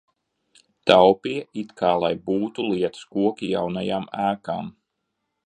[0.91, 4.75] Taupīja it kā lai būtu lietas koki jaunajām ēkām.